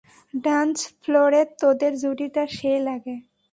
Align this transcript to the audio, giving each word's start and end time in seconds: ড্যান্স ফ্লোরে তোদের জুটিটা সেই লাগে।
ড্যান্স 0.43 0.77
ফ্লোরে 1.01 1.41
তোদের 1.59 1.93
জুটিটা 2.01 2.43
সেই 2.51 2.79
লাগে। 2.87 3.15